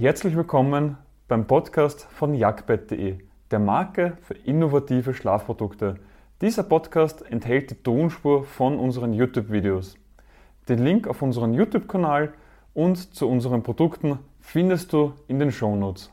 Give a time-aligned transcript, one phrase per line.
[0.00, 0.96] Herzlich willkommen
[1.26, 3.18] beim Podcast von jagdbett.de,
[3.50, 5.96] der Marke für innovative Schlafprodukte.
[6.40, 9.96] Dieser Podcast enthält die Tonspur von unseren YouTube-Videos.
[10.68, 12.32] Den Link auf unseren YouTube-Kanal
[12.74, 16.12] und zu unseren Produkten findest du in den Shownotes.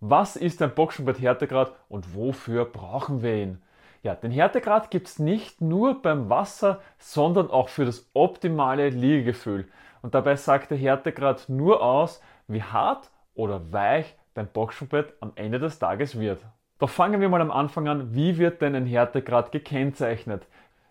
[0.00, 3.58] Was ist ein Boxenbett Härtegrad und wofür brauchen wir ihn?
[4.02, 9.68] Ja, den Härtegrad gibt es nicht nur beim Wasser, sondern auch für das optimale Liegegefühl.
[10.00, 15.58] Und dabei sagt der Härtegrad nur aus, wie hart oder weich dein Boxenbett am Ende
[15.58, 16.44] des Tages wird.
[16.78, 20.46] Doch fangen wir mal am Anfang an, wie wird denn ein Härtegrad gekennzeichnet?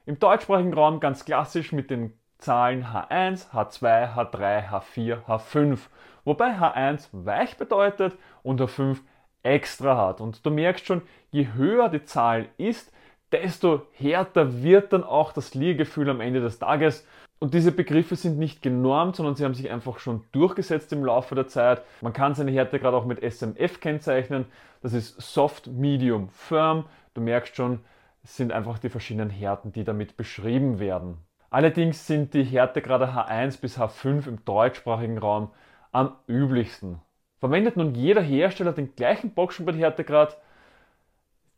[0.06, 5.80] Im deutschsprachigen Raum ganz klassisch mit den Zahlen H1, H2, H3, H4, H5.
[6.24, 9.00] Wobei H1 weich bedeutet und H5
[9.44, 10.22] extra hart.
[10.22, 11.02] Und du merkst schon,
[11.32, 12.94] je höher die Zahl ist,
[13.32, 17.06] desto härter wird dann auch das Liegefühl am Ende des Tages.
[17.40, 21.36] Und diese Begriffe sind nicht genormt, sondern sie haben sich einfach schon durchgesetzt im Laufe
[21.36, 21.84] der Zeit.
[22.02, 24.46] Man kann seine Härte gerade auch mit SMF kennzeichnen.
[24.82, 26.86] Das ist Soft, Medium, Firm.
[27.14, 27.80] Du merkst schon,
[28.24, 31.18] es sind einfach die verschiedenen Härten, die damit beschrieben werden.
[31.50, 35.52] Allerdings sind die Härtegrade H1 bis H5 im deutschsprachigen Raum
[35.92, 37.00] am üblichsten.
[37.40, 40.38] Verwendet nun jeder Hersteller den gleichen Boxenbett-Härtegrad?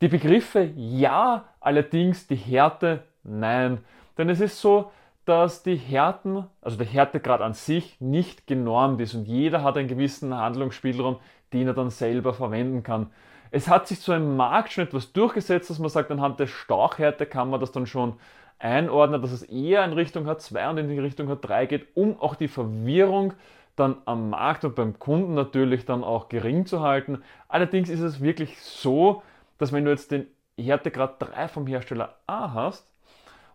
[0.02, 3.78] Die Begriffe ja, allerdings die Härte nein.
[4.16, 4.92] Denn es ist so,
[5.24, 9.88] dass die Härten, also der Härtegrad an sich nicht genormt ist und jeder hat einen
[9.88, 11.18] gewissen Handlungsspielraum,
[11.52, 13.10] den er dann selber verwenden kann.
[13.50, 17.26] Es hat sich zu einem Markt schon etwas durchgesetzt, dass man sagt, anhand der Stauchhärte
[17.26, 18.14] kann man das dann schon
[18.58, 22.48] einordnen, dass es eher in Richtung H2 und in Richtung H3 geht, um auch die
[22.48, 23.32] Verwirrung
[23.76, 27.22] dann am Markt und beim Kunden natürlich dann auch gering zu halten.
[27.48, 29.22] Allerdings ist es wirklich so,
[29.58, 30.26] dass wenn du jetzt den
[30.58, 32.89] Härtegrad 3 vom Hersteller A hast,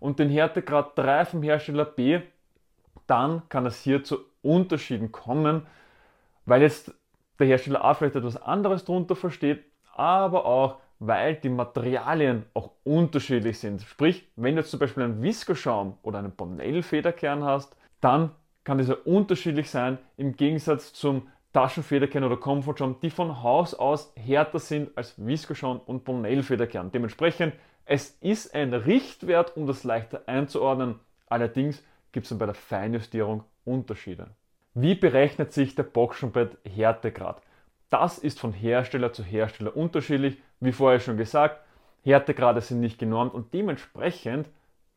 [0.06, 2.22] und den Härtegrad 3 vom Hersteller B,
[3.08, 5.66] dann kann es hier zu Unterschieden kommen,
[6.46, 6.94] weil jetzt
[7.40, 13.60] der Hersteller A vielleicht etwas anderes darunter versteht, aber auch weil die Materialien auch unterschiedlich
[13.60, 13.82] sind.
[13.82, 18.32] Sprich, wenn du jetzt zum Beispiel einen Viskoschaum oder einen Bonell-Federkern hast, dann
[18.64, 24.60] kann dieser unterschiedlich sein im Gegensatz zum Taschenfederkern oder Comfortschaum, die von Haus aus härter
[24.60, 26.92] sind als Viskoschaum und Bonell-Federkern.
[26.92, 27.54] Dementsprechend
[27.86, 31.00] es ist ein Richtwert, um das leichter einzuordnen.
[31.28, 34.28] Allerdings gibt es bei der Feinjustierung Unterschiede.
[34.74, 37.42] Wie berechnet sich der Boxenbett Härtegrad?
[37.90, 40.38] Das ist von Hersteller zu Hersteller unterschiedlich.
[40.60, 41.62] Wie vorher schon gesagt,
[42.04, 44.50] Härtegrade sind nicht genormt und dementsprechend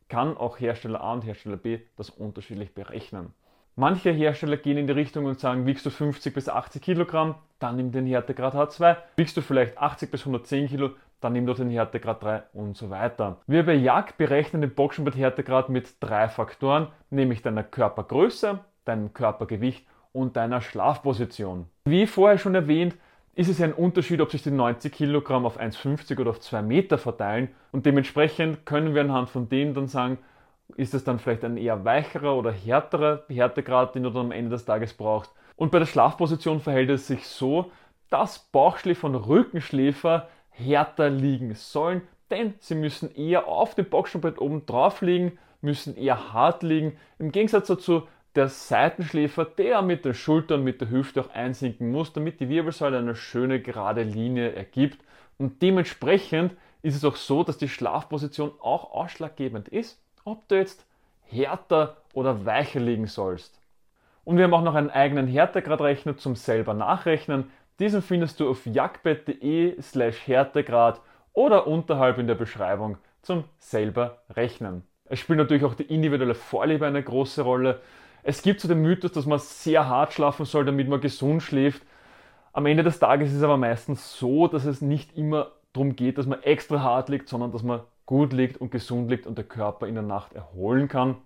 [0.09, 3.34] kann auch Hersteller A und Hersteller B das unterschiedlich berechnen.
[3.76, 7.76] Manche Hersteller gehen in die Richtung und sagen, wiegst du 50 bis 80 Kilogramm, dann
[7.76, 8.97] nimm den Härtegrad H2.
[9.16, 12.90] Wiegst du vielleicht 80 bis 110 Kilo, dann nimm doch den Härtegrad 3 und so
[12.90, 13.38] weiter.
[13.46, 20.36] Wir bei Jagd berechnen den Boxenbett-Härtegrad mit drei Faktoren, nämlich deiner Körpergröße, deinem Körpergewicht und
[20.36, 21.66] deiner Schlafposition.
[21.84, 22.94] Wie vorher schon erwähnt,
[23.34, 26.98] ist es ein Unterschied, ob sich die 90 Kilogramm auf 1,50 oder auf 2 Meter
[26.98, 30.18] verteilen und dementsprechend können wir anhand von dem dann sagen,
[30.76, 34.50] ist es dann vielleicht ein eher weicherer oder härterer Härtegrad, den du dann am Ende
[34.50, 35.32] des Tages brauchst.
[35.56, 37.70] Und bei der Schlafposition verhält es sich so,
[38.10, 40.28] dass Bauchschläfer und Rückenschläfer
[40.58, 46.32] härter liegen sollen, denn sie müssen eher auf dem Boxenbrett oben drauf liegen, müssen eher
[46.32, 46.96] hart liegen.
[47.19, 52.12] Im Gegensatz dazu der Seitenschläfer, der mit den Schultern, mit der Hüfte auch einsinken muss,
[52.12, 55.02] damit die Wirbelsäule eine schöne gerade Linie ergibt.
[55.38, 60.84] Und dementsprechend ist es auch so, dass die Schlafposition auch ausschlaggebend ist, ob du jetzt
[61.26, 63.60] härter oder weicher liegen sollst.
[64.25, 67.50] Und wir haben auch noch einen eigenen Härtegradrechner zum selber nachrechnen.
[67.78, 71.00] Diesen findest du auf jagdbett.de slash Härtegrad
[71.32, 74.82] oder unterhalb in der Beschreibung zum selber rechnen.
[75.04, 77.80] Es spielt natürlich auch die individuelle Vorliebe eine große Rolle.
[78.22, 81.82] Es gibt so den Mythos, dass man sehr hart schlafen soll, damit man gesund schläft.
[82.52, 86.18] Am Ende des Tages ist es aber meistens so, dass es nicht immer darum geht,
[86.18, 89.44] dass man extra hart liegt, sondern dass man gut liegt und gesund liegt und der
[89.44, 91.16] Körper in der Nacht erholen kann.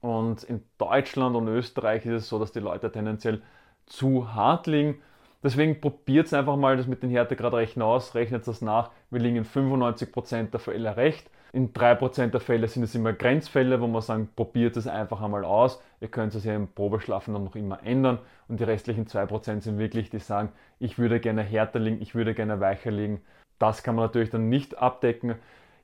[0.00, 3.42] Und in Deutschland und Österreich ist es so, dass die Leute tendenziell
[3.86, 5.02] zu hart liegen.
[5.44, 8.90] Deswegen probiert es einfach mal das mit den Härtegradrechten aus, rechnet das nach.
[9.10, 11.30] Wir liegen in 95% der Fälle recht.
[11.52, 15.44] In 3% der Fälle sind es immer Grenzfälle, wo man sagen, probiert es einfach einmal
[15.44, 15.82] aus.
[16.00, 18.20] Ihr könnt es ja im Probeschlafen dann noch immer ändern.
[18.48, 22.32] Und die restlichen 2% sind wirklich, die sagen, ich würde gerne härter liegen, ich würde
[22.32, 23.20] gerne weicher liegen.
[23.58, 25.34] Das kann man natürlich dann nicht abdecken.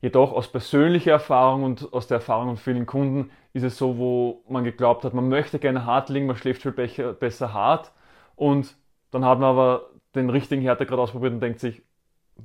[0.00, 4.42] Jedoch aus persönlicher Erfahrung und aus der Erfahrung von vielen Kunden ist es so, wo
[4.48, 7.92] man geglaubt hat, man möchte gerne hart liegen, man schläft viel besser hart
[8.36, 8.74] und
[9.10, 11.82] dann hat man aber den richtigen Härtegrad ausprobiert und denkt sich,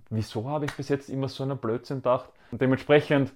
[0.10, 2.30] wieso habe ich bis jetzt immer so einen Blödsinn gedacht?
[2.52, 3.34] Und dementsprechend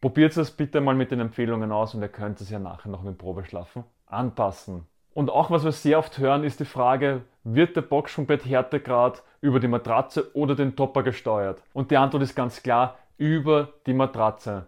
[0.00, 3.02] probiert es bitte mal mit den Empfehlungen aus und ihr könnt es ja nachher noch
[3.02, 4.86] mit Probeschlafen anpassen.
[5.14, 9.60] Und auch was wir sehr oft hören, ist die Frage, wird der Boxsprungbett Härtegrad über
[9.60, 11.62] die Matratze oder den Topper gesteuert?
[11.72, 14.66] Und die Antwort ist ganz klar, über die Matratze.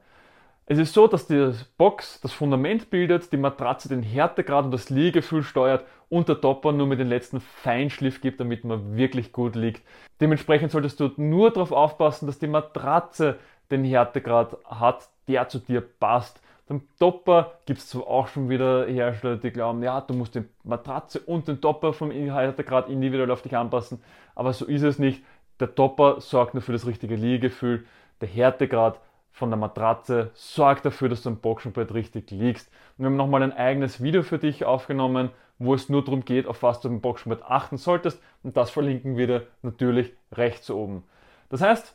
[0.68, 4.90] Es ist so, dass die Box das Fundament bildet, die Matratze den Härtegrad und das
[4.90, 9.54] Liegefühl steuert und der Topper nur mit den letzten Feinschliff gibt, damit man wirklich gut
[9.54, 9.82] liegt.
[10.20, 13.38] Dementsprechend solltest du nur darauf aufpassen, dass die Matratze
[13.70, 16.40] den Härtegrad hat, der zu dir passt.
[16.66, 20.46] Beim Topper gibt es zwar auch schon wieder Hersteller, die glauben, ja, du musst die
[20.64, 24.02] Matratze und den Topper vom Härtegrad individuell auf dich anpassen,
[24.34, 25.22] aber so ist es nicht.
[25.60, 27.86] Der Topper sorgt nur für das richtige Liegegefühl,
[28.20, 28.98] der Härtegrad
[29.36, 32.70] von der Matratze sorgt dafür, dass du am Boxenbrett richtig liegst.
[32.96, 36.46] Und wir haben nochmal ein eigenes Video für dich aufgenommen, wo es nur darum geht,
[36.46, 38.18] auf was du beim Boxenbrett achten solltest.
[38.42, 41.04] Und das verlinken wir dir natürlich rechts oben.
[41.50, 41.94] Das heißt,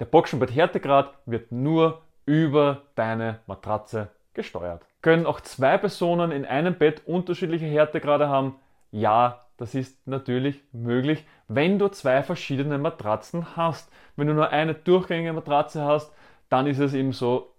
[0.00, 4.86] der Boxenbrett Härtegrad wird nur über deine Matratze gesteuert.
[5.02, 8.54] Können auch zwei Personen in einem Bett unterschiedliche Härtegrade haben?
[8.90, 13.92] Ja, das ist natürlich möglich, wenn du zwei verschiedene Matratzen hast.
[14.16, 16.14] Wenn du nur eine durchgängige Matratze hast,
[16.48, 17.52] dann ist es eben so,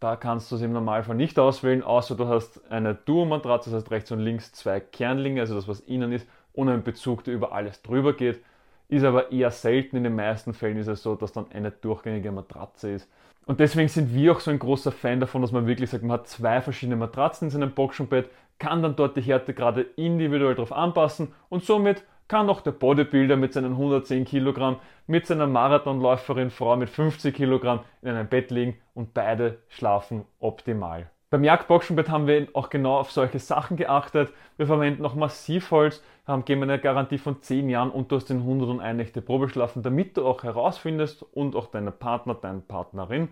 [0.00, 3.90] da kannst du es im Normalfall nicht auswählen, außer du hast eine Duo-Matratze, das heißt
[3.90, 7.52] rechts und links zwei Kernlinge, also das, was innen ist, und einen Bezug, der über
[7.52, 8.42] alles drüber geht.
[8.88, 12.30] Ist aber eher selten, in den meisten Fällen ist es so, dass dann eine durchgängige
[12.32, 13.08] Matratze ist.
[13.46, 16.18] Und deswegen sind wir auch so ein großer Fan davon, dass man wirklich sagt, man
[16.18, 21.32] hat zwei verschiedene Matratzen in seinem Boxenbett, kann dann dort die Härtegrade individuell darauf anpassen
[21.48, 26.90] und somit kann auch der Bodybuilder mit seinen 110 Kilogramm mit seiner Marathonläuferin Frau mit
[26.90, 31.10] 50 Kilogramm in einem Bett liegen und beide schlafen optimal.
[31.30, 34.32] Beim Jagdboxenbett haben wir auch genau auf solche Sachen geachtet.
[34.56, 38.38] Wir verwenden noch Massivholz, haben, geben eine Garantie von 10 Jahren und du hast den
[38.38, 43.28] 101 Nächte Probeschlafen, damit du auch herausfindest und auch deine Partner, deine Partnerin,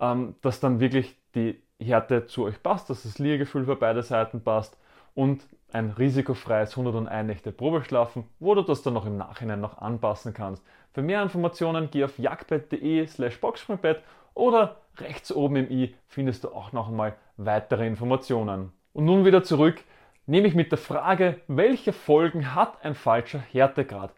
[0.00, 4.42] ähm, dass dann wirklich die Härte zu euch passt, dass das Liegegefühl für beide Seiten
[4.42, 4.78] passt
[5.14, 10.34] und ein risikofreies 101 Nächte Probeschlafen, wo du das dann noch im Nachhinein noch anpassen
[10.34, 10.64] kannst.
[10.92, 14.02] Für mehr Informationen geh auf jagdbett.de slash boxspringbett
[14.34, 18.72] oder rechts oben im i findest du auch noch einmal weitere Informationen.
[18.92, 19.82] Und nun wieder zurück,
[20.26, 24.12] nämlich mit der Frage, welche Folgen hat ein falscher Härtegrad?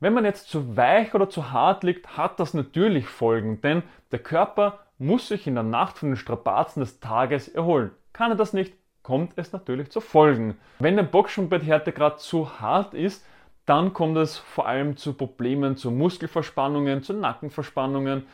[0.00, 4.18] Wenn man jetzt zu weich oder zu hart liegt, hat das natürlich Folgen, denn der
[4.18, 7.92] Körper muss sich in der Nacht von den Strapazen des Tages erholen.
[8.12, 10.56] Kann er das nicht, kommt es natürlich zu Folgen.
[10.78, 13.24] Wenn der Boxsprungbetthärtegrad zu hart ist,
[13.66, 18.24] dann kommt es vor allem zu Problemen, zu Muskelverspannungen, zu Nackenverspannungen,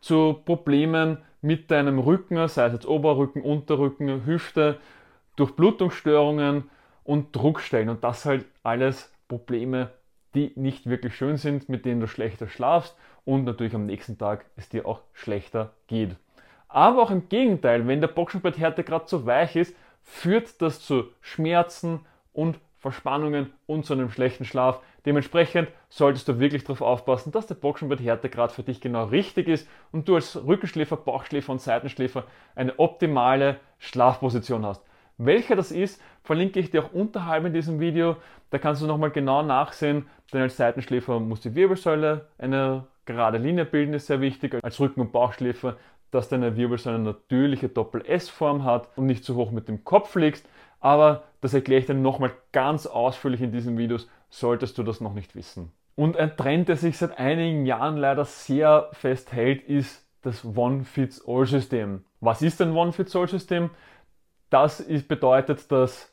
[0.00, 4.78] zu Problemen mit deinem Rücken, sei es jetzt Oberrücken, Unterrücken, Hüfte,
[5.36, 6.70] Durchblutungsstörungen
[7.04, 7.88] und Druckstellen.
[7.88, 9.90] Und das halt alles Probleme,
[10.34, 14.46] die nicht wirklich schön sind, mit denen du schlechter schlafst und natürlich am nächsten Tag
[14.56, 16.16] es dir auch schlechter geht.
[16.68, 19.74] Aber auch im Gegenteil, wenn der Boxenbetthärtegrad zu weich ist,
[20.06, 22.00] führt das zu Schmerzen
[22.32, 24.80] und Verspannungen und zu einem schlechten Schlaf.
[25.04, 30.08] Dementsprechend solltest du wirklich darauf aufpassen, dass der Boxenbetthärtegrad für dich genau richtig ist und
[30.08, 32.24] du als Rückenschläfer, Bauchschläfer und Seitenschläfer
[32.54, 34.82] eine optimale Schlafposition hast.
[35.18, 38.16] Welcher das ist, verlinke ich dir auch unterhalb in diesem Video.
[38.50, 43.64] Da kannst du nochmal genau nachsehen, denn als Seitenschläfer muss die Wirbelsäule eine gerade Linie
[43.64, 44.58] bilden, ist sehr wichtig.
[44.62, 45.76] Als Rücken- und Bauchschläfer
[46.16, 50.48] dass deine Wirbelsäule eine natürliche Doppel-S-Form hat und nicht zu hoch mit dem Kopf liegst.
[50.80, 55.14] Aber das erkläre ich dir nochmal ganz ausführlich in diesen Videos, solltest du das noch
[55.14, 55.72] nicht wissen.
[55.94, 62.04] Und ein Trend, der sich seit einigen Jahren leider sehr festhält, ist das One-Fits-All-System.
[62.20, 63.70] Was ist ein One-Fits-All-System?
[64.50, 66.12] Das ist, bedeutet, dass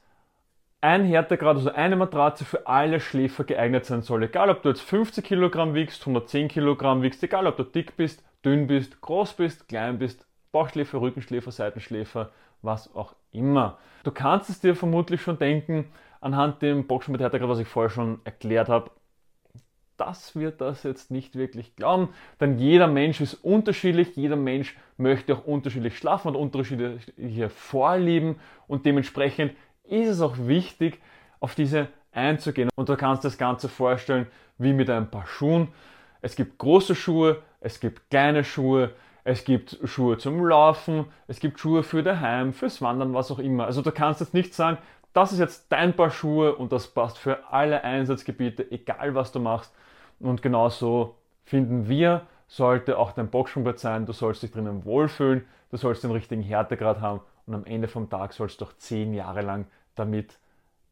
[0.81, 4.23] ein Härtegrad, also eine Matratze für alle Schläfer geeignet sein soll.
[4.23, 8.23] Egal, ob du jetzt 50 Kilogramm wiegst, 110 Kilogramm wiegst, egal, ob du dick bist,
[8.45, 12.31] dünn bist, groß bist, klein bist, Bauchschläfer, Rückenschläfer, Seitenschläfer,
[12.61, 13.79] was auch immer.
[14.03, 18.69] Du kannst es dir vermutlich schon denken, anhand dem Boxenbeteiligter, was ich vorher schon erklärt
[18.69, 18.91] habe,
[19.97, 22.09] dass wir das jetzt nicht wirklich glauben,
[22.39, 28.85] denn jeder Mensch ist unterschiedlich, jeder Mensch möchte auch unterschiedlich schlafen und unterschiedliche Vorlieben und
[28.85, 30.99] dementsprechend ist es auch wichtig,
[31.39, 32.69] auf diese einzugehen.
[32.75, 35.69] Und du kannst das Ganze vorstellen wie mit ein paar Schuhen.
[36.21, 38.91] Es gibt große Schuhe, es gibt kleine Schuhe,
[39.23, 43.65] es gibt Schuhe zum Laufen, es gibt Schuhe für daheim, fürs Wandern, was auch immer.
[43.65, 44.77] Also du kannst jetzt nicht sagen,
[45.13, 49.39] das ist jetzt dein Paar Schuhe und das passt für alle Einsatzgebiete, egal was du
[49.39, 49.73] machst.
[50.19, 51.15] Und genauso
[51.45, 56.11] finden wir, sollte auch dein Boxschuhbett sein, du sollst dich drinnen wohlfühlen, du sollst den
[56.11, 60.37] richtigen Härtegrad haben und am Ende vom Tag sollst du auch zehn Jahre lang damit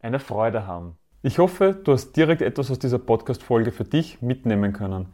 [0.02, 0.98] eine Freude haben.
[1.22, 5.14] Ich hoffe, du hast direkt etwas aus dieser Podcast-Folge für dich mitnehmen können.